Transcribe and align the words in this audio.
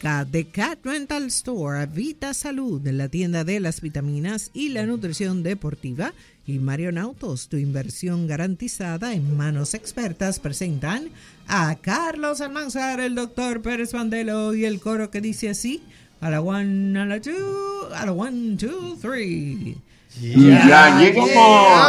Clínica 0.00 0.24
de 0.24 0.46
Cat 0.46 0.78
Rental 0.82 1.26
Store, 1.26 1.86
Vita 1.86 2.32
Salud, 2.32 2.80
la 2.86 3.08
tienda 3.08 3.44
de 3.44 3.60
las 3.60 3.82
vitaminas 3.82 4.50
y 4.54 4.70
la 4.70 4.86
nutrición 4.86 5.42
deportiva, 5.42 6.14
y 6.46 6.58
Marion 6.58 6.96
Autos, 6.96 7.48
tu 7.48 7.58
inversión 7.58 8.26
garantizada 8.26 9.12
en 9.12 9.36
manos 9.36 9.74
expertas, 9.74 10.38
presentan 10.38 11.10
a 11.46 11.76
Carlos 11.76 12.40
Almanzar, 12.40 12.98
el 13.00 13.14
doctor 13.14 13.60
Pérez 13.60 13.92
Vandelo 13.92 14.54
y 14.54 14.64
el 14.64 14.80
coro 14.80 15.10
que 15.10 15.20
dice 15.20 15.50
así, 15.50 15.82
a 16.22 16.30
la 16.30 16.40
one, 16.40 16.98
a 16.98 17.04
la 17.04 17.20
two, 17.20 17.88
a 17.94 18.06
la 18.06 18.12
one, 18.12 18.56
two, 18.56 18.96
three. 19.00 19.76
Ya, 20.18 20.98
llegamos. 20.98 21.28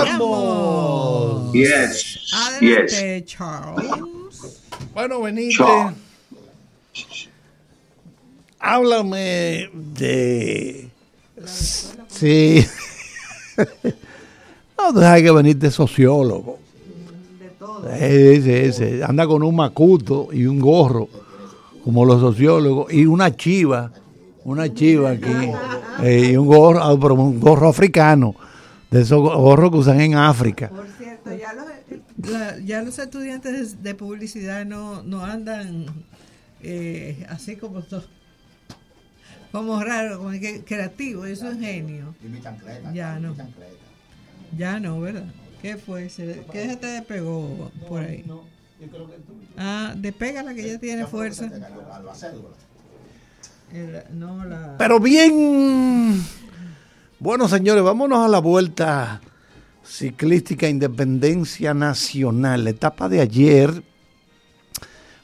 llegamos. 0.04 1.54
Yes. 1.54 2.30
Adelante, 2.34 3.24
Charles. 3.26 3.90
Bueno, 4.94 5.22
Benítez, 5.22 5.58
Chao. 5.58 5.94
Háblame 8.62 9.70
de... 9.96 10.90
Sí. 12.08 12.66
no, 14.78 14.92
deja 14.94 15.22
que 15.22 15.32
venirte 15.32 15.72
sociólogo. 15.72 16.60
Sí, 18.00 18.42
sí, 18.42 18.74
sí. 18.74 19.02
Anda 19.02 19.26
con 19.28 19.44
un 19.44 19.56
macuto 19.56 20.30
y 20.32 20.46
un 20.46 20.60
gorro, 20.60 21.10
como 21.84 22.06
los 22.06 22.20
sociólogos, 22.22 22.92
y 22.94 23.06
una 23.06 23.36
chiva, 23.36 23.92
una 24.44 24.72
chiva 24.74 25.12
aquí, 25.12 25.32
eh, 26.04 26.30
y 26.34 26.38
un 26.38 26.46
gorro, 26.48 26.82
ah, 26.84 26.96
pero 27.00 27.16
un 27.16 27.40
gorro 27.40 27.68
africano, 27.70 28.36
de 28.92 29.02
esos 29.02 29.20
gorros 29.22 29.72
que 29.72 29.78
usan 29.78 30.00
en 30.02 30.16
África. 30.16 30.70
Por 30.70 30.86
cierto, 30.98 31.32
ya 31.36 31.54
los, 31.54 32.32
la- 32.32 32.60
ya 32.60 32.82
los 32.84 33.00
estudiantes 33.00 33.78
de, 33.82 33.90
de 33.90 33.96
publicidad 33.96 34.66
no, 34.66 35.02
no 35.04 35.24
andan 35.26 35.86
eh, 36.62 37.26
así 37.30 37.56
como 37.56 37.82
to- 37.82 38.04
como 39.52 39.84
raro, 39.84 40.18
como 40.20 40.32
que 40.32 40.64
creativo, 40.66 41.26
eso 41.26 41.50
es 41.52 41.60
genio. 41.60 42.14
Ya 42.94 43.20
no. 43.20 43.36
Ya 44.58 44.80
no, 44.80 45.00
¿verdad? 45.02 45.26
¿Qué 45.62 45.78
fue? 45.78 46.10
Se- 46.10 46.44
¿Qué 46.52 46.68
se 46.70 46.76
te 46.78 46.88
despegó 46.88 47.72
por 47.88 48.02
ahí? 48.04 48.26
Ah, 49.58 49.94
despega 49.96 50.42
la 50.44 50.54
que 50.54 50.68
ya 50.68 50.80
tiene 50.80 51.06
fuerza. 51.06 51.50
El- 53.74 54.04
no, 54.20 54.44
la... 54.46 54.76
Pero 54.78 55.00
bien. 55.00 56.22
Bueno, 57.20 57.48
señores, 57.48 57.84
vámonos 57.84 58.26
a 58.26 58.28
la 58.28 58.40
vuelta 58.40 59.22
ciclística 59.86 60.68
Independencia 60.68 61.74
Nacional. 61.74 62.64
La 62.64 62.70
etapa 62.72 63.08
de 63.08 63.22
ayer. 63.22 63.84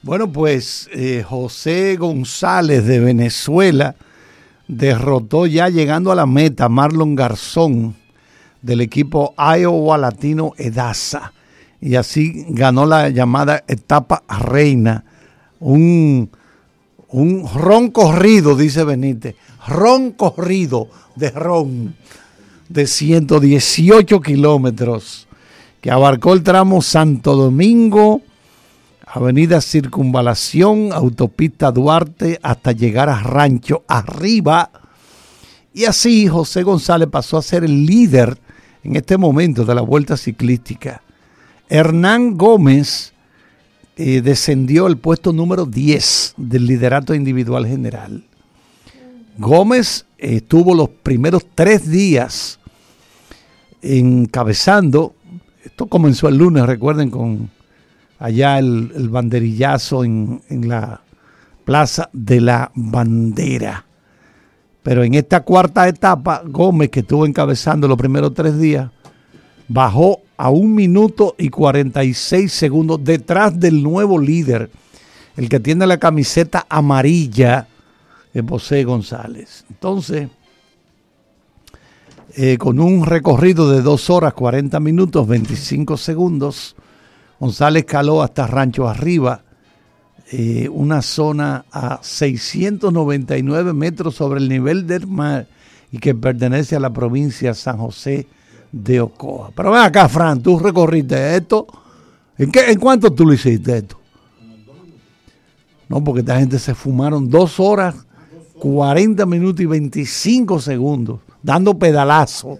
Bueno, 0.03 0.31
pues 0.31 0.87
eh, 0.93 1.23
José 1.27 1.95
González 1.97 2.85
de 2.85 2.99
Venezuela 2.99 3.95
derrotó 4.67 5.47
ya 5.47 5.69
llegando 5.69 6.11
a 6.11 6.15
la 6.15 6.25
meta 6.25 6.69
Marlon 6.69 7.15
Garzón 7.15 7.95
del 8.61 8.81
equipo 8.81 9.33
Iowa 9.37 9.97
Latino 9.97 10.53
Edasa. 10.57 11.33
Y 11.79 11.95
así 11.95 12.45
ganó 12.49 12.85
la 12.85 13.09
llamada 13.09 13.63
etapa 13.67 14.23
reina. 14.27 15.05
Un, 15.59 16.29
un 17.09 17.47
ron 17.53 17.91
corrido, 17.91 18.55
dice 18.55 18.83
Benítez. 18.83 19.35
Ron 19.67 20.11
corrido 20.11 20.87
de 21.15 21.29
ron 21.31 21.95
de 22.69 22.87
118 22.87 24.21
kilómetros 24.21 25.27
que 25.81 25.91
abarcó 25.91 26.33
el 26.33 26.43
tramo 26.43 26.81
Santo 26.81 27.35
Domingo, 27.35 28.21
Avenida 29.17 29.61
Circunvalación, 29.61 30.93
Autopista 30.93 31.71
Duarte, 31.71 32.39
hasta 32.43 32.71
llegar 32.71 33.09
a 33.09 33.23
Rancho 33.23 33.83
Arriba. 33.87 34.69
Y 35.73 35.85
así 35.85 36.27
José 36.27 36.61
González 36.61 37.09
pasó 37.09 37.37
a 37.37 37.41
ser 37.41 37.63
el 37.63 37.83
líder 37.83 38.37
en 38.83 38.95
este 38.95 39.17
momento 39.17 39.65
de 39.65 39.73
la 39.73 39.81
vuelta 39.81 40.17
ciclística. 40.17 41.01
Hernán 41.67 42.37
Gómez 42.37 43.13
eh, 43.95 44.21
descendió 44.21 44.85
al 44.85 44.97
puesto 44.97 45.33
número 45.33 45.65
10 45.65 46.35
del 46.37 46.67
liderato 46.67 47.15
individual 47.15 47.65
general. 47.65 48.23
Gómez 49.39 50.05
eh, 50.19 50.35
estuvo 50.35 50.75
los 50.75 50.89
primeros 50.89 51.43
tres 51.55 51.89
días 51.89 52.59
encabezando. 53.81 55.15
Esto 55.63 55.87
comenzó 55.87 56.27
el 56.27 56.37
lunes, 56.37 56.67
recuerden, 56.67 57.09
con 57.09 57.56
allá 58.19 58.59
el, 58.59 58.91
el 58.95 59.09
banderillazo 59.09 60.03
en, 60.03 60.41
en 60.49 60.67
la 60.67 61.01
Plaza 61.65 62.09
de 62.13 62.41
la 62.41 62.71
Bandera. 62.75 63.85
Pero 64.83 65.03
en 65.03 65.15
esta 65.15 65.41
cuarta 65.41 65.87
etapa, 65.87 66.41
Gómez, 66.45 66.89
que 66.89 67.01
estuvo 67.01 67.25
encabezando 67.25 67.87
los 67.87 67.97
primeros 67.97 68.33
tres 68.33 68.57
días, 68.57 68.89
bajó 69.67 70.21
a 70.37 70.49
un 70.49 70.73
minuto 70.73 71.35
y 71.37 71.49
46 71.49 72.51
segundos 72.51 73.03
detrás 73.03 73.59
del 73.59 73.83
nuevo 73.83 74.17
líder, 74.17 74.69
el 75.35 75.49
que 75.49 75.59
tiene 75.59 75.85
la 75.85 75.97
camiseta 75.97 76.65
amarilla, 76.69 77.67
José 78.47 78.83
González. 78.83 79.65
Entonces, 79.69 80.29
eh, 82.35 82.57
con 82.57 82.79
un 82.79 83.05
recorrido 83.05 83.69
de 83.71 83.81
2 83.81 84.09
horas 84.09 84.33
40 84.33 84.79
minutos 84.79 85.27
25 85.27 85.97
segundos, 85.97 86.75
González 87.39 87.85
caló 87.85 88.23
hasta 88.23 88.47
Rancho 88.47 88.87
Arriba, 88.87 89.41
eh, 90.31 90.67
una 90.69 91.01
zona 91.01 91.65
a 91.71 91.99
699 92.01 93.73
metros 93.73 94.15
sobre 94.15 94.39
el 94.39 94.49
nivel 94.49 94.87
del 94.87 95.07
mar 95.07 95.47
y 95.91 95.99
que 95.99 96.15
pertenece 96.15 96.75
a 96.75 96.79
la 96.79 96.91
provincia 96.91 97.49
de 97.49 97.55
San 97.55 97.77
José 97.77 98.27
de 98.71 98.99
Ocoa. 98.99 99.51
Pero 99.55 99.71
ven 99.71 99.81
acá, 99.81 100.09
Fran, 100.09 100.41
tú 100.41 100.59
recorriste 100.59 101.35
esto. 101.35 101.67
¿En, 102.37 102.51
qué, 102.51 102.71
¿En 102.71 102.79
cuánto 102.79 103.13
tú 103.13 103.25
lo 103.25 103.33
hiciste 103.33 103.77
esto? 103.77 103.99
No, 105.87 106.03
porque 106.03 106.19
esta 106.19 106.39
gente 106.39 106.59
se 106.59 106.75
fumaron 106.75 107.29
dos 107.29 107.59
horas, 107.59 107.95
40 108.59 109.25
minutos 109.25 109.61
y 109.61 109.65
25 109.65 110.59
segundos, 110.59 111.21
dando 111.41 111.77
pedalazo. 111.77 112.59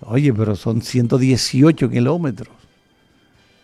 Oye, 0.00 0.32
pero 0.32 0.56
son 0.56 0.80
118 0.80 1.90
kilómetros. 1.90 2.63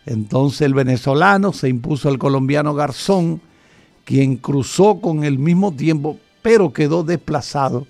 Entonces 0.05 0.61
el 0.61 0.73
venezolano 0.73 1.53
se 1.53 1.69
impuso 1.69 2.09
al 2.09 2.17
colombiano 2.17 2.73
Garzón, 2.73 3.41
quien 4.03 4.37
cruzó 4.37 4.99
con 4.99 5.23
el 5.23 5.37
mismo 5.37 5.73
tiempo, 5.73 6.17
pero 6.41 6.73
quedó 6.73 7.03
desplazado 7.03 7.85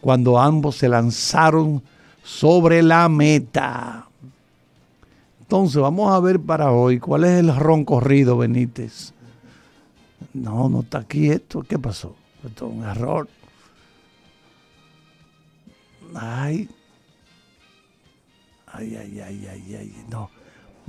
cuando 0.00 0.38
ambos 0.38 0.76
se 0.76 0.88
lanzaron 0.88 1.82
sobre 2.22 2.82
la 2.82 3.08
meta. 3.08 4.06
Entonces 5.40 5.80
vamos 5.80 6.12
a 6.12 6.20
ver 6.20 6.38
para 6.38 6.72
hoy 6.72 7.00
cuál 7.00 7.24
es 7.24 7.40
el 7.40 7.54
ron 7.56 7.84
corrido, 7.84 8.36
Benítez. 8.36 9.14
No, 10.34 10.68
no 10.68 10.80
está 10.80 10.98
aquí 10.98 11.30
esto. 11.30 11.62
¿Qué 11.62 11.78
pasó? 11.78 12.14
Esto 12.44 12.66
es 12.66 12.72
un 12.72 12.84
error. 12.84 13.28
Ay. 16.14 16.68
Ay, 18.66 18.96
ay, 18.96 19.20
ay, 19.20 19.48
ay, 19.50 19.74
ay. 19.74 20.04
No. 20.10 20.30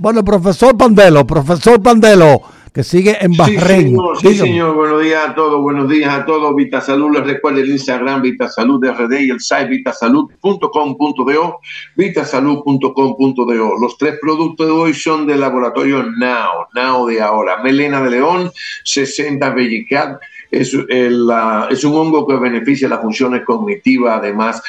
Bueno, 0.00 0.24
profesor 0.24 0.78
Pandelo, 0.78 1.26
profesor 1.26 1.82
Pandelo, 1.82 2.40
que 2.72 2.82
sigue 2.82 3.18
en 3.22 3.34
Sí, 3.34 3.38
Bahrein. 3.38 3.88
señor, 3.88 4.18
sí, 4.18 4.34
señor. 4.34 4.74
Buenos 4.74 5.02
días 5.02 5.28
a 5.28 5.34
todos, 5.34 5.60
buenos 5.60 5.90
días 5.90 6.10
a 6.10 6.24
todos. 6.24 6.56
Vita 6.56 6.80
Salud, 6.80 7.14
les 7.14 7.22
recuerdo 7.22 7.58
el 7.60 7.68
Instagram 7.68 8.22
Vita 8.22 8.48
Salud 8.48 8.82
RD 8.82 9.20
y 9.20 9.28
el 9.28 9.40
site 9.40 9.66
vitasalud.com.do, 9.66 11.60
vitasalud.com.do. 11.96 13.74
Los 13.78 13.98
tres 13.98 14.18
productos 14.22 14.66
de 14.68 14.72
hoy 14.72 14.94
son 14.94 15.26
del 15.26 15.40
laboratorio 15.40 16.02
Now, 16.02 16.68
Now 16.74 17.06
de 17.06 17.20
ahora. 17.20 17.62
Melena 17.62 18.00
de 18.00 18.08
león, 18.08 18.50
60 18.84 19.50
Bellicat. 19.50 20.18
Es, 20.50 20.74
el, 20.88 21.28
ah, 21.30 21.68
es 21.70 21.84
un 21.84 21.94
hongo 21.94 22.26
que 22.26 22.36
beneficia 22.36 22.88
las 22.88 23.02
funciones 23.02 23.42
cognitivas, 23.44 24.16
además 24.18 24.62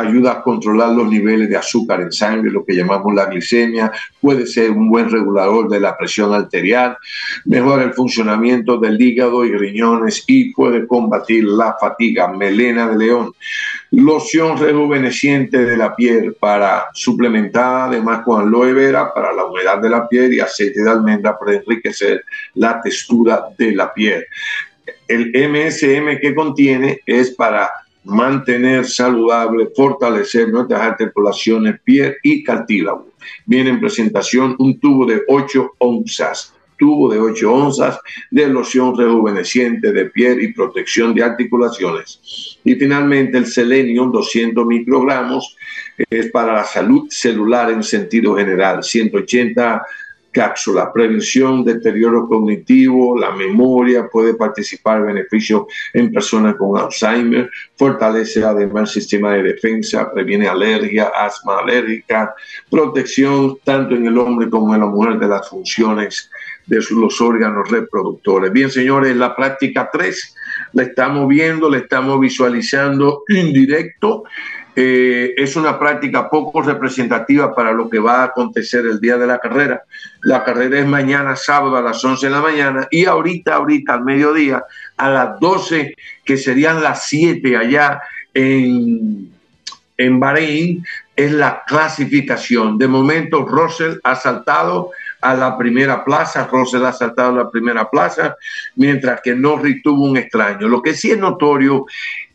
ayuda 0.00 0.32
a 0.32 0.42
controlar 0.42 0.90
los 0.90 1.08
niveles 1.08 1.48
de 1.48 1.56
azúcar 1.56 2.00
en 2.00 2.12
sangre, 2.12 2.50
lo 2.50 2.64
que 2.64 2.74
llamamos 2.74 3.14
la 3.14 3.26
glicemia, 3.26 3.90
puede 4.20 4.46
ser 4.46 4.70
un 4.70 4.90
buen 4.90 5.10
regulador 5.10 5.68
de 5.68 5.80
la 5.80 5.96
presión 5.96 6.32
arterial, 6.34 6.96
mejora 7.44 7.84
el 7.84 7.94
funcionamiento 7.94 8.78
del 8.78 9.00
hígado 9.00 9.44
y 9.44 9.52
riñones 9.52 10.24
y 10.26 10.52
puede 10.52 10.86
combatir 10.86 11.44
la 11.44 11.76
fatiga. 11.80 12.28
Melena 12.28 12.88
de 12.88 12.98
león, 12.98 13.32
loción 13.90 14.58
rejuveneciente 14.58 15.64
de 15.64 15.76
la 15.76 15.94
piel 15.94 16.34
para 16.38 16.86
suplementada 16.92 17.86
además 17.86 18.22
con 18.24 18.42
aloe 18.42 18.72
vera 18.72 19.12
para 19.12 19.32
la 19.32 19.44
humedad 19.44 19.78
de 19.78 19.90
la 19.90 20.08
piel 20.08 20.34
y 20.34 20.40
aceite 20.40 20.82
de 20.82 20.90
almendra 20.90 21.38
para 21.38 21.54
enriquecer 21.54 22.24
la 22.54 22.80
textura 22.80 23.44
de 23.56 23.72
la 23.72 23.92
piel. 23.92 24.24
El 25.06 25.32
MSM 25.32 26.18
que 26.20 26.34
contiene 26.34 27.00
es 27.06 27.30
para 27.30 27.70
mantener 28.04 28.84
saludable, 28.86 29.68
fortalecer 29.74 30.48
nuestras 30.48 30.80
articulaciones, 30.80 31.80
piel 31.82 32.16
y 32.22 32.42
cartílago. 32.42 33.08
Viene 33.46 33.70
en 33.70 33.80
presentación 33.80 34.56
un 34.58 34.78
tubo 34.78 35.06
de 35.06 35.22
8 35.28 35.72
onzas. 35.78 36.54
tubo 36.78 37.12
de 37.12 37.18
8 37.18 37.52
onzas 37.52 37.98
de 38.30 38.46
loción 38.46 38.96
rejuveneciente 38.96 39.90
de 39.90 40.04
piel 40.06 40.40
y 40.40 40.52
protección 40.52 41.12
de 41.12 41.24
articulaciones. 41.24 42.60
Y 42.62 42.76
finalmente 42.76 43.36
el 43.36 43.46
Selenium 43.46 44.12
200 44.12 44.64
microgramos 44.64 45.56
es 46.08 46.30
para 46.30 46.54
la 46.54 46.64
salud 46.64 47.08
celular 47.10 47.72
en 47.72 47.82
sentido 47.82 48.36
general, 48.36 48.84
180 48.84 49.82
cápsula, 50.30 50.92
prevención, 50.92 51.64
deterioro 51.64 52.28
cognitivo, 52.28 53.18
la 53.18 53.30
memoria, 53.32 54.08
puede 54.08 54.34
participar 54.34 55.04
beneficio 55.04 55.66
en 55.92 56.12
personas 56.12 56.56
con 56.56 56.78
Alzheimer, 56.78 57.50
fortalece 57.76 58.44
además 58.44 58.90
el 58.90 59.02
sistema 59.02 59.32
de 59.34 59.42
defensa, 59.42 60.12
previene 60.12 60.48
alergia, 60.48 61.10
asma 61.14 61.58
alérgica, 61.58 62.34
protección 62.70 63.58
tanto 63.64 63.94
en 63.94 64.06
el 64.06 64.18
hombre 64.18 64.48
como 64.48 64.74
en 64.74 64.80
la 64.80 64.86
mujer 64.86 65.18
de 65.18 65.28
las 65.28 65.48
funciones 65.48 66.30
de 66.66 66.80
los 66.90 67.20
órganos 67.20 67.70
reproductores. 67.70 68.52
Bien, 68.52 68.70
señores, 68.70 69.16
la 69.16 69.34
práctica 69.34 69.88
3 69.90 70.34
la 70.74 70.82
estamos 70.82 71.26
viendo, 71.28 71.70
la 71.70 71.78
estamos 71.78 72.20
visualizando 72.20 73.22
indirecto 73.28 74.24
eh, 74.80 75.34
es 75.36 75.56
una 75.56 75.76
práctica 75.76 76.30
poco 76.30 76.62
representativa 76.62 77.52
para 77.52 77.72
lo 77.72 77.90
que 77.90 77.98
va 77.98 78.20
a 78.20 78.26
acontecer 78.26 78.86
el 78.86 79.00
día 79.00 79.16
de 79.16 79.26
la 79.26 79.40
carrera. 79.40 79.82
La 80.22 80.44
carrera 80.44 80.78
es 80.78 80.86
mañana, 80.86 81.34
sábado 81.34 81.76
a 81.76 81.82
las 81.82 82.04
11 82.04 82.26
de 82.26 82.32
la 82.32 82.40
mañana 82.40 82.86
y 82.88 83.04
ahorita, 83.04 83.56
ahorita 83.56 83.94
al 83.94 84.04
mediodía, 84.04 84.62
a 84.96 85.10
las 85.10 85.40
12, 85.40 85.96
que 86.24 86.36
serían 86.36 86.80
las 86.80 87.08
7 87.08 87.56
allá 87.56 88.00
en, 88.32 89.32
en 89.96 90.20
Bahrein, 90.20 90.84
es 91.16 91.32
la 91.32 91.64
clasificación. 91.66 92.78
De 92.78 92.86
momento, 92.86 93.44
Russell 93.44 93.98
ha 94.04 94.14
saltado 94.14 94.92
a 95.20 95.34
la 95.34 95.56
primera 95.58 96.04
plaza, 96.04 96.48
Russell 96.50 96.84
ha 96.84 96.92
saltado 96.92 97.30
a 97.30 97.44
la 97.44 97.50
primera 97.50 97.90
plaza, 97.90 98.36
mientras 98.76 99.20
que 99.20 99.34
Norris 99.34 99.82
tuvo 99.82 100.04
un 100.04 100.16
extraño. 100.16 100.68
Lo 100.68 100.80
que 100.80 100.94
sí 100.94 101.10
es 101.10 101.18
notorio 101.18 101.86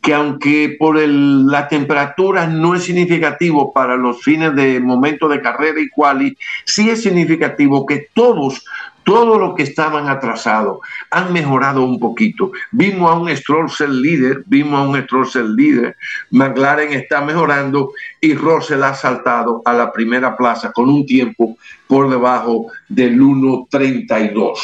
que 0.02 0.14
aunque 0.14 0.76
por 0.78 0.98
el, 0.98 1.48
la 1.48 1.70
temperatura 1.70 2.46
no 2.46 2.76
es 2.76 2.84
significativo 2.84 3.72
para 3.72 3.96
los 3.96 4.22
fines 4.22 4.54
de 4.54 4.82
momento 4.82 5.30
de 5.30 5.42
carrera 5.42 5.80
y 5.80 5.90
quali, 5.90 6.38
sí 6.66 6.90
es 6.90 7.02
significativo 7.02 7.86
que 7.86 8.10
todos, 8.14 8.66
todos 9.04 9.40
los 9.40 9.56
que 9.56 9.64
estaban 9.64 10.10
atrasados 10.10 10.80
han 11.12 11.32
mejorado 11.34 11.84
un 11.84 12.00
poquito. 12.00 12.52
Vimos 12.72 13.12
a 13.12 13.16
un 13.16 13.36
Stroll 13.36 13.70
ser 13.70 13.90
líder, 13.90 14.44
vimos 14.48 14.80
a 14.80 14.88
un 14.88 15.02
Stroll 15.04 15.28
ser 15.28 15.46
líder, 15.46 15.96
McLaren 16.32 16.94
está 16.94 17.22
mejorando 17.22 17.92
y 18.22 18.34
Russell 18.34 18.84
ha 18.84 18.94
saltado 18.94 19.62
a 19.66 19.74
la 19.74 19.92
primera 19.92 20.36
plaza 20.36 20.72
con 20.72 20.90
un 20.90 21.06
tiempo 21.06 21.58
por 21.88 22.10
debajo 22.10 22.68
del 22.88 23.20
1.32. 23.20 24.58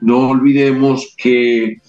No 0.00 0.30
olvidemos 0.30 1.14
que 1.16 1.80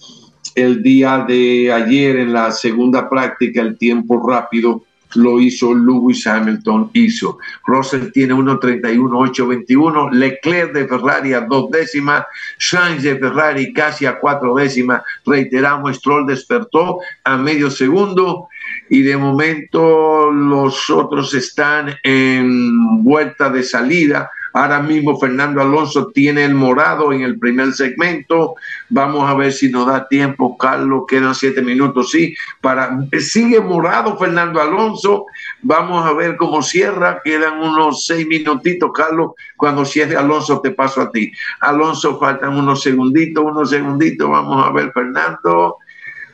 el 0.55 0.83
día 0.83 1.25
de 1.27 1.71
ayer 1.71 2.17
en 2.17 2.33
la 2.33 2.51
segunda 2.51 3.09
práctica, 3.09 3.61
el 3.61 3.77
tiempo 3.77 4.21
rápido 4.27 4.83
lo 5.15 5.39
hizo 5.39 5.73
Lewis 5.73 6.25
Hamilton, 6.25 6.89
hizo. 6.93 7.37
Russell 7.65 8.11
tiene 8.11 8.33
1.31.821, 8.33 10.11
Leclerc 10.11 10.73
de 10.73 10.87
Ferrari 10.87 11.33
a 11.33 11.41
dos 11.41 11.69
décimas, 11.71 12.25
Sainz 12.57 13.03
de 13.03 13.17
Ferrari 13.17 13.73
casi 13.73 14.05
a 14.05 14.19
cuatro 14.19 14.55
décimas, 14.55 15.01
reiteramos, 15.25 15.97
Stroll 15.97 16.25
despertó 16.25 16.99
a 17.23 17.37
medio 17.37 17.69
segundo 17.69 18.47
y 18.89 19.01
de 19.01 19.17
momento 19.17 20.31
los 20.31 20.89
otros 20.89 21.33
están 21.33 21.95
en 22.03 23.03
vuelta 23.03 23.49
de 23.49 23.63
salida 23.63 24.29
Ahora 24.53 24.81
mismo 24.81 25.17
Fernando 25.19 25.61
Alonso 25.61 26.07
tiene 26.13 26.43
el 26.43 26.55
morado 26.55 27.13
en 27.13 27.21
el 27.21 27.39
primer 27.39 27.71
segmento. 27.73 28.55
Vamos 28.89 29.29
a 29.29 29.33
ver 29.33 29.53
si 29.53 29.69
nos 29.69 29.87
da 29.87 30.07
tiempo, 30.07 30.57
Carlos. 30.57 31.03
Quedan 31.07 31.35
siete 31.35 31.61
minutos, 31.61 32.11
sí. 32.11 32.35
Para 32.59 32.97
sigue 33.19 33.61
morado 33.61 34.17
Fernando 34.17 34.61
Alonso. 34.61 35.25
Vamos 35.61 36.05
a 36.05 36.13
ver 36.13 36.35
cómo 36.37 36.61
cierra. 36.61 37.21
Quedan 37.23 37.59
unos 37.59 38.05
seis 38.05 38.27
minutitos, 38.27 38.91
Carlos. 38.93 39.31
Cuando 39.55 39.85
cierre 39.85 40.17
Alonso, 40.17 40.59
te 40.61 40.71
paso 40.71 41.01
a 41.01 41.11
ti. 41.11 41.31
Alonso, 41.61 42.19
faltan 42.19 42.57
unos 42.57 42.81
segunditos, 42.81 43.43
unos 43.43 43.69
segunditos. 43.69 44.29
Vamos 44.29 44.65
a 44.65 44.71
ver, 44.71 44.91
Fernando. 44.91 45.77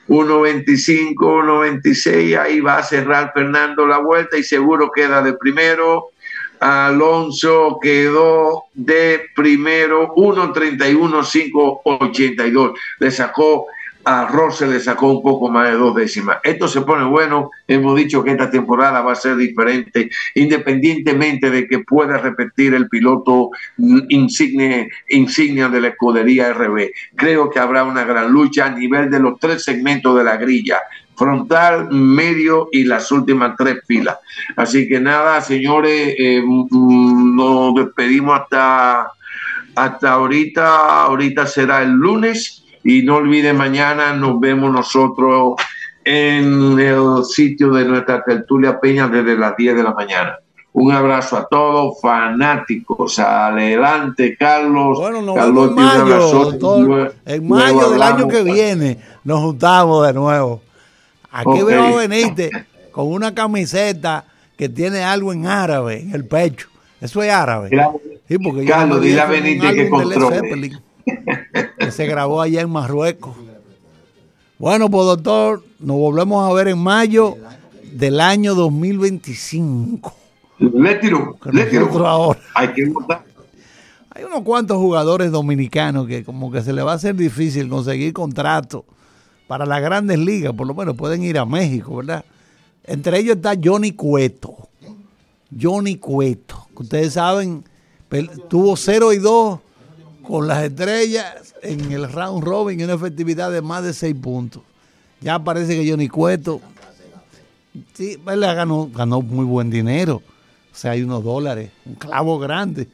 1.25, 0.07 1.15
1.26, 1.15 2.39
ahí 2.39 2.61
va 2.61 2.77
a 2.77 2.83
cerrar 2.83 3.31
Fernando 3.33 3.85
la 3.85 3.97
vuelta 3.97 4.37
y 4.37 4.43
seguro 4.43 4.89
queda 4.89 5.21
de 5.21 5.33
primero. 5.33 6.11
Alonso 6.59 7.79
quedó 7.81 8.65
de 8.73 9.21
primero 9.35 10.13
1.31.582. 10.15 12.73
Le 12.99 13.11
sacó 13.11 13.67
a 14.07 14.25
Rose 14.25 14.65
le 14.65 14.79
sacó 14.79 15.11
un 15.11 15.21
poco 15.21 15.49
más 15.49 15.69
de 15.69 15.75
dos 15.75 15.93
décimas. 15.93 16.37
Esto 16.41 16.69
se 16.69 16.79
pone 16.79 17.03
bueno. 17.03 17.51
Hemos 17.67 17.97
dicho 17.97 18.23
que 18.23 18.31
esta 18.31 18.49
temporada 18.49 19.01
va 19.01 19.11
a 19.11 19.15
ser 19.15 19.35
diferente, 19.35 20.09
independientemente 20.33 21.49
de 21.49 21.67
que 21.67 21.79
pueda 21.79 22.17
repetir 22.17 22.73
el 22.73 22.87
piloto 22.87 23.49
insignia, 24.07 24.87
insignia 25.09 25.67
de 25.67 25.81
la 25.81 25.89
escudería 25.89 26.53
RB. 26.53 26.89
Creo 27.17 27.49
que 27.49 27.59
habrá 27.59 27.83
una 27.83 28.05
gran 28.05 28.31
lucha 28.31 28.67
a 28.67 28.69
nivel 28.69 29.11
de 29.11 29.19
los 29.19 29.37
tres 29.41 29.65
segmentos 29.65 30.17
de 30.17 30.23
la 30.23 30.37
grilla 30.37 30.79
frontal, 31.17 31.89
medio 31.91 32.69
y 32.71 32.83
las 32.83 33.11
últimas 33.11 33.55
tres 33.57 33.79
filas. 33.85 34.17
Así 34.55 34.87
que 34.87 34.99
nada, 34.99 35.41
señores, 35.41 36.15
eh, 36.17 36.41
mm, 36.45 37.35
nos 37.35 37.75
despedimos 37.75 38.39
hasta, 38.39 39.11
hasta 39.75 40.11
ahorita. 40.11 41.03
Ahorita 41.03 41.45
será 41.47 41.81
el 41.81 41.91
lunes 41.91 42.63
y 42.83 43.01
no 43.01 43.17
olviden, 43.17 43.57
mañana 43.57 44.13
nos 44.13 44.39
vemos 44.39 44.71
nosotros 44.71 45.55
en 46.05 46.79
el 46.79 47.25
sitio 47.25 47.71
de 47.71 47.83
nuestra 47.83 48.23
tertulia 48.23 48.79
Peña 48.79 49.07
desde 49.07 49.37
las 49.37 49.57
10 49.57 49.75
de 49.75 49.83
la 49.83 49.93
mañana. 49.93 50.37
Un 50.71 50.91
abrazo 50.91 51.37
a 51.37 51.47
todos, 51.47 51.99
fanáticos. 51.99 53.17
Adelante, 53.17 54.37
Carlos. 54.37 54.99
Bueno, 54.99 55.23
nos 55.23 55.35
Carlos 55.35 55.69
en 55.69 55.75
mayo, 55.75 57.11
en 57.25 57.47
mayo 57.47 57.89
del 57.89 58.01
año 58.03 58.27
que 58.27 58.43
viene 58.43 58.99
nos 59.27 59.41
juntamos 59.41 60.07
de 60.07 60.13
nuevo. 60.13 60.61
Aquí 61.37 61.61
veo 61.61 61.97
venirte 61.97 62.49
con 62.91 63.11
una 63.11 63.35
camiseta 63.35 64.25
que 64.57 64.69
tiene 64.69 65.03
algo 65.03 65.31
en 65.31 65.45
árabe 65.45 66.01
en 66.01 66.15
el 66.15 66.25
pecho. 66.25 66.67
Eso 66.99 67.21
es 67.21 67.31
árabe. 67.31 67.69
Sí, 68.27 68.39
porque 68.39 68.65
Carlos, 68.65 68.99
dile 69.01 69.21
a 69.21 69.27
Benítez 69.27 69.75
que 69.75 69.87
control. 69.87 70.81
que 71.77 71.91
se 71.91 72.07
grabó 72.07 72.41
allá 72.41 72.61
en 72.61 72.71
Marruecos. 72.71 73.35
Bueno, 74.57 74.89
pues 74.89 75.05
doctor, 75.05 75.63
nos 75.79 75.97
volvemos 75.97 76.49
a 76.49 76.51
ver 76.55 76.69
en 76.69 76.79
mayo 76.79 77.37
del 77.91 78.19
año 78.19 78.55
2025. 78.55 80.11
Le 80.57 80.95
tiro, 80.95 81.37
le 81.51 81.65
tiro. 81.65 82.07
Ahora. 82.07 82.39
Hay 82.55 82.69
que 82.69 82.89
votar. 82.89 83.23
Hay 84.09 84.23
unos 84.23 84.41
cuantos 84.41 84.77
jugadores 84.77 85.29
dominicanos 85.29 86.07
que 86.07 86.23
como 86.23 86.51
que 86.51 86.63
se 86.63 86.73
le 86.73 86.81
va 86.81 86.93
a 86.93 86.95
hacer 86.95 87.15
difícil 87.15 87.69
conseguir 87.69 88.11
contrato 88.11 88.85
para 89.47 89.65
las 89.65 89.81
grandes 89.81 90.19
ligas, 90.19 90.53
por 90.53 90.67
lo 90.67 90.73
menos 90.73 90.95
pueden 90.95 91.23
ir 91.23 91.37
a 91.37 91.45
México, 91.45 91.97
¿verdad? 91.97 92.23
Entre 92.83 93.19
ellos 93.19 93.37
está 93.37 93.53
Johnny 93.61 93.93
Cueto. 93.93 94.69
Johnny 95.59 95.95
Cueto, 95.95 96.67
ustedes 96.75 97.13
saben, 97.13 97.63
tuvo 98.49 98.75
0 98.75 99.13
y 99.13 99.17
2 99.17 99.59
con 100.23 100.47
las 100.47 100.63
estrellas 100.63 101.55
en 101.63 101.91
el 101.91 102.11
round 102.11 102.43
robin 102.43 102.79
y 102.79 102.83
una 102.83 102.95
efectividad 102.95 103.51
de 103.51 103.61
más 103.61 103.83
de 103.83 103.93
6 103.93 104.15
puntos. 104.21 104.61
Ya 105.21 105.39
parece 105.39 105.75
que 105.75 105.89
Johnny 105.89 106.09
Cueto 106.09 106.61
sí, 107.93 108.17
él 108.27 108.39
ganó, 108.41 108.89
ganó 108.93 109.21
muy 109.21 109.45
buen 109.45 109.69
dinero. 109.69 110.21
O 110.71 110.75
sea, 110.75 110.91
hay 110.91 111.01
unos 111.01 111.23
dólares, 111.23 111.71
un 111.85 111.95
clavo 111.95 112.37
grande. 112.39 112.87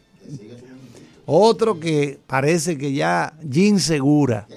Otro 1.25 1.79
que 1.79 2.19
parece 2.27 2.77
que 2.77 2.93
ya 2.93 3.33
Jim 3.49 3.79
Segura 3.79 4.47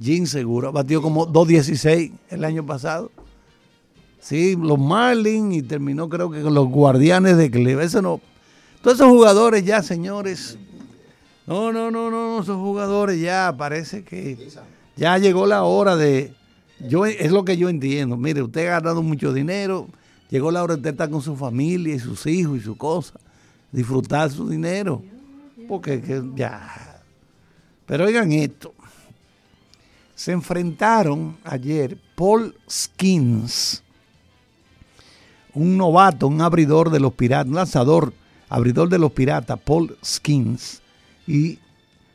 Jim 0.00 0.26
Segura 0.26 0.70
batió 0.70 1.00
como 1.00 1.26
2.16 1.26 2.12
el 2.30 2.44
año 2.44 2.64
pasado. 2.64 3.10
Sí, 4.20 4.56
los 4.56 4.78
Marlins 4.78 5.54
y 5.54 5.62
terminó 5.62 6.08
creo 6.08 6.30
que 6.30 6.42
con 6.42 6.54
los 6.54 6.68
Guardianes 6.68 7.36
de 7.36 7.50
Cleveland. 7.50 7.86
Eso 7.86 8.02
no. 8.02 8.20
Todos 8.82 8.96
esos 8.96 9.08
jugadores 9.08 9.64
ya, 9.64 9.82
señores. 9.82 10.58
No, 11.46 11.72
no, 11.72 11.90
no, 11.90 12.10
no, 12.10 12.40
esos 12.40 12.56
jugadores 12.56 13.20
ya 13.20 13.54
parece 13.56 14.02
que 14.02 14.48
ya 14.96 15.18
llegó 15.18 15.46
la 15.46 15.64
hora 15.64 15.96
de. 15.96 16.32
Yo 16.80 17.06
es 17.06 17.30
lo 17.30 17.44
que 17.44 17.56
yo 17.56 17.68
entiendo. 17.68 18.16
Mire, 18.16 18.42
usted 18.42 18.66
ha 18.66 18.80
ganado 18.80 19.02
mucho 19.02 19.32
dinero. 19.32 19.88
Llegó 20.30 20.50
la 20.50 20.62
hora 20.62 20.76
de 20.76 20.90
estar 20.90 21.10
con 21.10 21.20
su 21.20 21.36
familia 21.36 21.94
y 21.94 21.98
sus 21.98 22.26
hijos 22.26 22.58
y 22.58 22.60
su 22.60 22.76
cosa. 22.76 23.14
Disfrutar 23.70 24.30
su 24.30 24.48
dinero. 24.48 25.02
Porque 25.68 26.02
ya. 26.34 27.02
Pero 27.86 28.06
oigan 28.06 28.32
esto 28.32 28.74
se 30.14 30.32
enfrentaron 30.32 31.36
ayer 31.44 31.98
Paul 32.14 32.54
Skins, 32.70 33.82
un 35.52 35.76
novato, 35.76 36.26
un 36.26 36.40
abridor 36.40 36.90
de 36.90 37.00
los 37.00 37.12
piratas, 37.12 37.48
un 37.48 37.56
lanzador, 37.56 38.12
abridor 38.48 38.88
de 38.88 38.98
los 38.98 39.12
piratas, 39.12 39.58
Paul 39.60 39.96
Skins, 40.04 40.80
y 41.26 41.58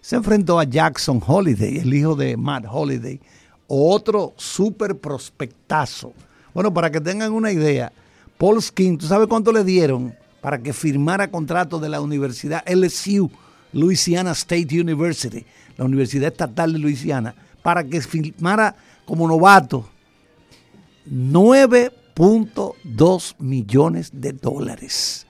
se 0.01 0.15
enfrentó 0.15 0.60
a 0.60 0.63
Jackson 0.63 1.22
Holiday, 1.25 1.79
el 1.79 1.94
hijo 1.94 2.15
de 2.15 2.38
Matt 2.38 2.65
Holiday, 2.70 3.20
otro 3.68 4.34
súper 4.38 4.98
prospectazo. 4.98 6.13
Bueno, 6.53 6.74
para 6.74 6.89
que 6.89 7.01
tengan 7.01 7.32
una 7.32 7.51
idea, 7.51 7.91
Paul 8.38 8.62
Skin, 8.62 8.98
¿tú 8.98 9.06
sabes 9.06 9.27
cuánto 9.27 9.51
le 9.51 9.63
dieron 9.63 10.15
para 10.41 10.58
que 10.58 10.74
firmara 10.74 11.29
contrato 11.29 11.79
de 11.79 11.89
la 11.89 12.01
Universidad 12.01 12.63
LSU, 12.68 13.29
Louisiana 13.74 14.32
State 14.32 14.79
University, 14.79 15.46
la 15.77 15.86
Universidad 15.86 16.32
Estatal 16.32 16.74
de 16.74 16.79
Luisiana, 16.79 17.36
para 17.62 17.84
que 17.84 18.01
firmara 18.01 18.75
como 19.06 19.28
novato 19.28 19.88
9.2 21.10 23.36
millones 23.39 24.12
de 24.13 24.34
dólares. 24.34 25.25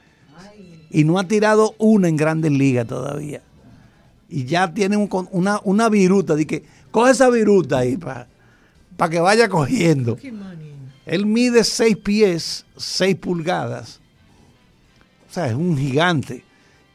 Y 0.91 1.03
no 1.03 1.19
ha 1.19 1.27
tirado 1.27 1.75
una 1.77 2.07
en 2.07 2.15
grandes 2.15 2.51
ligas 2.51 2.87
todavía. 2.87 3.43
Y 4.27 4.45
ya 4.45 4.73
tiene 4.73 4.97
una, 4.97 5.59
una 5.63 5.89
viruta 5.89 6.33
de 6.35 6.47
que 6.47 6.63
coge 6.91 7.11
esa 7.11 7.29
viruta 7.29 7.77
ahí 7.79 7.97
para 7.97 8.27
que 9.09 9.19
vaya 9.19 9.49
cogiendo. 9.49 10.17
Él 11.05 11.25
mide 11.25 11.63
6 11.63 11.97
pies, 11.97 12.65
6 12.77 13.15
pulgadas. 13.15 13.99
O 15.29 15.33
sea, 15.33 15.47
es 15.47 15.55
un 15.55 15.77
gigante. 15.77 16.43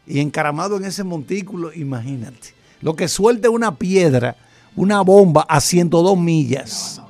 Y 0.07 0.21
encaramado 0.21 0.77
en 0.77 0.85
ese 0.85 1.03
montículo, 1.03 1.73
imagínate. 1.73 2.55
Lo 2.81 2.95
que 2.95 3.09
suelta 3.09 3.49
una 3.49 3.77
piedra, 3.77 4.37
una 4.77 5.03
bomba 5.03 5.43
a 5.49 5.61
102 5.61 6.19
millas. 6.19 7.01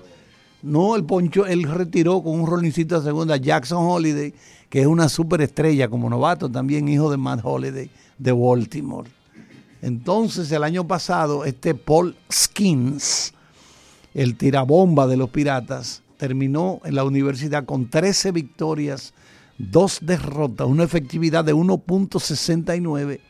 No, 0.62 0.96
el 0.96 1.04
poncho, 1.04 1.46
él 1.46 1.64
retiró 1.64 2.22
con 2.22 2.40
un 2.40 2.46
rolincito 2.46 2.98
de 2.98 3.06
segunda 3.06 3.36
Jackson 3.36 3.84
Holiday, 3.84 4.32
que 4.68 4.80
es 4.80 4.86
una 4.86 5.08
superestrella 5.08 5.88
como 5.88 6.08
novato, 6.08 6.50
también 6.50 6.88
hijo 6.88 7.10
de 7.10 7.16
Matt 7.16 7.40
Holiday 7.42 7.90
de 8.18 8.32
Baltimore. 8.32 9.10
Entonces, 9.82 10.50
el 10.52 10.64
año 10.64 10.86
pasado, 10.86 11.44
este 11.44 11.74
Paul 11.74 12.16
Skins, 12.32 13.34
el 14.14 14.36
tirabomba 14.36 15.06
de 15.06 15.18
los 15.18 15.28
piratas, 15.28 16.02
terminó 16.16 16.80
en 16.84 16.94
la 16.94 17.04
universidad 17.04 17.66
con 17.66 17.90
13 17.90 18.32
victorias, 18.32 19.12
dos 19.58 19.98
derrotas, 20.00 20.66
una 20.66 20.84
efectividad 20.84 21.44
de 21.44 21.54
1.69 21.54 23.20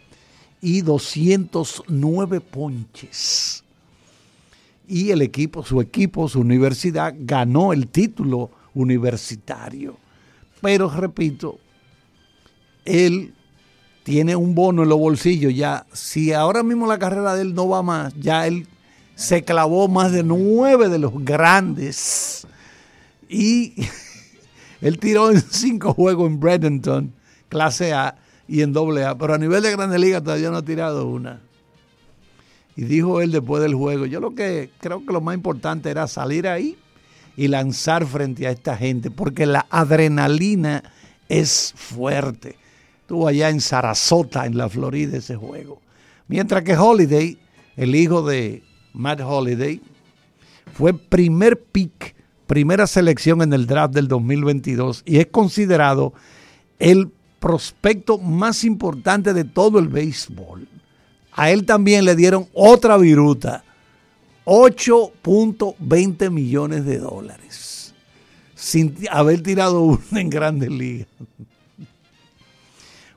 y 0.61 0.81
209 0.83 2.41
ponches. 2.41 3.63
Y 4.87 5.11
el 5.11 5.23
equipo, 5.23 5.64
su 5.64 5.81
equipo, 5.81 6.29
su 6.29 6.41
universidad, 6.41 7.14
ganó 7.19 7.73
el 7.73 7.88
título 7.88 8.50
universitario. 8.75 9.97
Pero 10.61 10.91
repito, 10.91 11.59
él 12.85 13.35
tiene 14.03 14.37
un 14.37 14.55
bono 14.55 14.83
en 14.83 14.88
los 14.91 14.99
bolsillos 14.99 15.55
ya. 15.55 15.87
Si 15.93 16.33
ahora 16.33 16.62
mismo 16.62 16.87
la 16.87 16.99
carrera 16.99 17.35
de 17.35 17.43
él 17.43 17.55
no 17.55 17.69
va 17.69 17.83
más, 17.83 18.14
ya 18.14 18.47
él 18.47 18.67
se 19.14 19.45
clavó 19.45 19.88
más 19.88 20.12
de 20.12 20.23
nueve 20.23 20.88
de 20.88 20.99
los 20.99 21.12
grandes 21.25 22.47
y 23.29 23.75
él 24.81 24.99
tiró 24.99 25.31
en 25.31 25.41
cinco 25.41 25.95
juegos 25.95 26.29
en 26.29 26.41
Bradenton, 26.41 27.12
clase 27.49 27.93
A 27.93 28.17
y 28.47 28.62
en 28.62 28.73
doble 28.73 29.05
A, 29.05 29.17
pero 29.17 29.35
a 29.35 29.38
nivel 29.38 29.62
de 29.62 29.73
Grandes 29.73 30.00
Ligas 30.00 30.23
todavía 30.23 30.50
no 30.50 30.59
ha 30.59 30.64
tirado 30.64 31.07
una. 31.07 31.41
Y 32.76 32.85
dijo 32.85 33.21
él 33.21 33.31
después 33.31 33.62
del 33.62 33.75
juego, 33.75 34.07
yo 34.07 34.21
lo 34.21 34.35
que 34.35 34.71
creo 34.81 35.04
que 35.04 35.12
lo 35.12 35.21
más 35.21 35.35
importante 35.35 35.90
era 35.90 36.09
salir 36.09 36.49
ahí 36.49 36.76
y 37.37 37.49
lanzar 37.49 38.07
frente 38.07 38.47
a 38.47 38.50
esta 38.50 38.76
gente, 38.76 39.11
porque 39.11 39.47
la 39.47 39.66
adrenalina 39.71 40.83
es 41.28 41.73
fuerte. 41.76 42.57
Estuvo 43.00 43.28
allá 43.28 43.50
en 43.50 43.61
Sarasota, 43.61 44.47
en 44.47 44.57
la 44.57 44.69
Florida, 44.69 45.19
ese 45.19 45.37
juego. 45.37 45.81
Mientras 46.26 46.62
que 46.62 46.76
Holiday, 46.76 47.38
el 47.76 47.95
hijo 47.95 48.23
de 48.23 48.62
Matt 48.93 49.21
Holiday, 49.21 49.81
fue 50.73 50.95
primer 50.95 51.61
pick 51.61 52.14
primera 52.47 52.87
selección 52.87 53.43
en 53.43 53.52
el 53.52 53.66
draft 53.66 53.95
del 53.95 54.09
2022 54.09 55.02
y 55.07 55.19
es 55.19 55.26
considerado 55.26 56.12
el 56.78 57.11
prospecto 57.40 58.19
más 58.19 58.64
importante 58.64 59.35
de 59.35 59.45
todo 59.45 59.78
el 59.78 59.88
béisbol. 59.88 60.69
A 61.35 61.50
él 61.50 61.67
también 61.67 62.05
le 62.05 62.17
dieron 62.17 62.49
otra 62.53 62.97
viruta, 62.97 63.64
8.20 64.45 66.31
millones 66.31 66.85
de 66.85 66.99
dólares, 66.99 67.95
sin 68.55 68.97
haber 69.11 69.43
tirado 69.43 69.81
uno 69.81 70.00
en 70.12 70.31
grandes 70.31 70.71
ligas. 70.71 71.09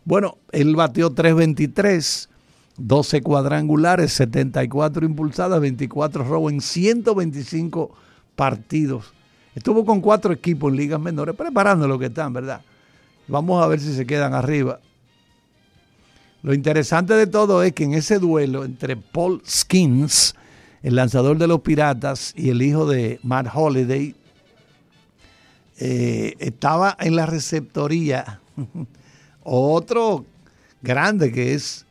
Bueno, 0.04 0.38
él 0.52 0.76
batió 0.76 1.12
323, 1.12 2.30
12 2.78 3.22
cuadrangulares, 3.22 4.14
74 4.14 5.06
impulsadas, 5.06 5.60
24 5.60 6.24
robos 6.24 6.54
en 6.54 6.62
125 6.62 7.92
partidos 8.36 9.14
Estuvo 9.58 9.84
con 9.84 10.02
cuatro 10.02 10.32
equipos 10.32 10.70
en 10.70 10.78
ligas 10.78 11.00
menores, 11.00 11.34
preparando 11.36 11.88
lo 11.88 11.98
que 11.98 12.06
están, 12.06 12.32
¿verdad? 12.32 12.62
Vamos 13.28 13.64
a 13.64 13.66
ver 13.66 13.80
si 13.80 13.92
se 13.92 14.06
quedan 14.06 14.36
arriba. 14.36 14.80
Lo 16.48 16.54
interesante 16.54 17.14
de 17.14 17.28
todo 17.28 17.62
es 17.62 17.74
que 17.74 17.84
en 17.84 17.94
ese 17.94 18.20
duelo 18.20 18.64
entre 18.64 18.96
Paul 18.96 19.42
Skins, 19.46 20.34
el 20.82 20.96
lanzador 20.96 21.38
de 21.38 21.46
los 21.46 21.60
Piratas, 21.60 22.34
y 22.38 22.52
el 22.52 22.62
hijo 22.62 22.86
de 22.86 23.20
Matt 23.22 23.50
Holiday, 23.54 24.16
eh, 25.78 26.36
estaba 26.40 26.96
en 27.02 27.18
la 27.18 27.26
receptoría 27.26 28.40
otro 29.44 30.26
grande 30.82 31.34
que 31.34 31.54
es 31.54 31.86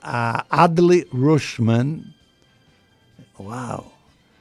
Adley 0.00 1.06
Rushman. 1.12 2.14
¡Wow! 3.36 3.84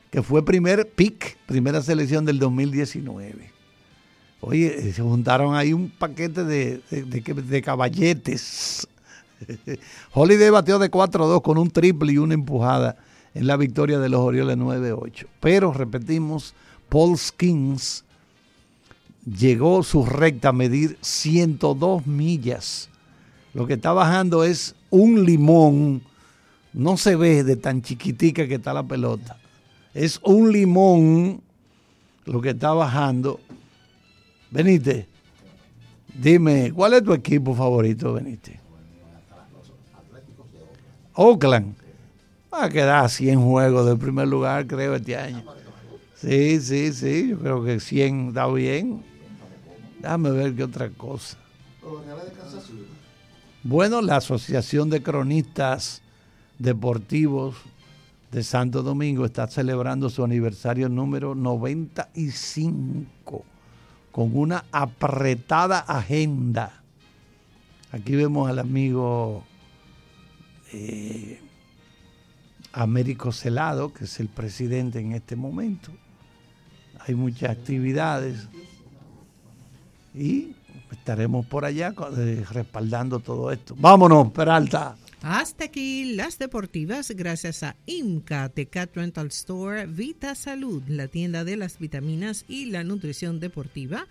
que 0.09 0.23
fue 0.23 0.45
primer 0.45 0.89
pick, 0.91 1.37
primera 1.45 1.81
selección 1.81 2.23
del 2.23 2.39
2019. 2.39 3.51
Oye, 4.39 4.93
se 4.93 5.01
juntaron 5.01 5.55
ahí 5.55 5.73
un 5.73 5.89
paquete 5.89 6.45
de, 6.45 6.81
de, 6.89 7.61
caballetes. 7.61 8.87
Holiday 10.13 10.49
bateó 10.49 10.79
de 10.79 10.89
4-2 10.89 11.41
con 11.41 11.57
un 11.57 11.69
triple 11.69 12.13
y 12.13 12.17
una 12.17 12.33
empujada 12.33 12.97
en 13.33 13.47
la 13.47 13.57
victoria 13.57 13.99
de 13.99 14.09
los 14.09 14.21
Orioles 14.21 14.57
9-8. 14.57 15.27
Pero 15.39 15.73
repetimos, 15.73 16.53
Paul 16.89 17.17
Skins 17.17 18.03
llegó 19.25 19.83
su 19.83 20.05
recta 20.05 20.49
a 20.49 20.53
medir 20.53 20.97
102 21.01 22.07
millas. 22.07 22.89
Lo 23.53 23.67
que 23.67 23.73
está 23.73 23.93
bajando 23.93 24.43
es 24.43 24.75
un 24.89 25.25
limón. 25.25 26.01
No 26.73 26.97
se 26.97 27.15
ve 27.15 27.43
de 27.43 27.55
tan 27.55 27.81
chiquitica 27.81 28.47
que 28.47 28.55
está 28.55 28.73
la 28.73 28.83
pelota 28.83 29.37
es 29.97 30.19
un 30.23 30.51
limón 30.51 31.41
lo 32.25 32.39
que 32.39 32.51
está 32.51 32.71
bajando. 32.71 33.39
Benítez, 34.51 35.07
dime, 36.13 36.71
¿cuál 36.71 36.93
es 36.93 37.03
tu 37.03 37.13
equipo 37.13 37.55
favorito, 37.55 38.13
Benítez? 38.13 38.59
Oakland. 41.17 41.75
Va 42.53 42.65
a 42.65 42.69
quedar 42.69 43.09
100 43.09 43.43
juegos 43.43 43.87
del 43.87 43.97
primer 43.97 44.27
lugar, 44.27 44.67
creo, 44.67 44.93
este 44.95 45.17
año. 45.17 45.43
Sí, 46.15 46.61
sí, 46.61 46.93
sí, 46.93 47.29
yo 47.29 47.39
creo 47.39 47.63
que 47.63 47.79
100 47.79 48.27
está 48.29 48.45
bien. 48.47 49.03
Déjame 49.99 50.29
ver 50.31 50.55
qué 50.55 50.63
otra 50.63 50.89
cosa. 50.91 51.37
Bueno, 53.63 54.01
la 54.01 54.17
Asociación 54.17 54.91
de 54.91 55.01
Cronistas 55.01 56.03
Deportivos 56.59 57.55
de 58.31 58.43
Santo 58.43 58.83
Domingo 58.83 59.25
está 59.25 59.47
celebrando 59.47 60.09
su 60.09 60.23
aniversario 60.23 60.87
número 60.87 61.33
95 61.33 63.43
con 64.11 64.37
una 64.37 64.65
apretada 64.71 65.79
agenda. 65.79 66.83
Aquí 67.91 68.15
vemos 68.15 68.47
al 68.49 68.59
amigo 68.59 69.43
eh, 70.73 71.39
Américo 72.73 73.31
Celado, 73.31 73.93
que 73.93 74.05
es 74.05 74.19
el 74.19 74.27
presidente 74.27 74.99
en 74.99 75.13
este 75.13 75.35
momento. 75.35 75.91
Hay 76.99 77.15
muchas 77.15 77.51
actividades 77.51 78.47
y 80.13 80.55
estaremos 80.91 81.45
por 81.45 81.65
allá 81.65 81.93
eh, 82.17 82.43
respaldando 82.51 83.19
todo 83.19 83.51
esto. 83.51 83.75
Vámonos, 83.77 84.31
Peralta. 84.31 84.97
Hasta 85.21 85.65
aquí 85.65 86.13
las 86.13 86.37
deportivas 86.37 87.09
gracias 87.11 87.63
a 87.63 87.75
IMCA, 87.87 88.51
Cat 88.69 88.95
Rental 88.95 89.27
Store, 89.27 89.87
Vita 89.87 90.35
Salud, 90.35 90.83
la 90.87 91.07
tienda 91.07 91.43
de 91.43 91.57
las 91.57 91.79
vitaminas 91.79 92.45
y 92.47 92.65
la 92.65 92.83
nutrición 92.83 93.39
deportiva, 93.39 94.05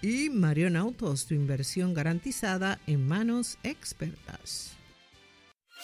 y 0.00 0.30
Marion 0.30 0.76
Autos, 0.76 1.26
tu 1.26 1.34
inversión 1.34 1.94
garantizada 1.94 2.78
en 2.86 3.06
manos 3.06 3.58
expertas. 3.64 4.76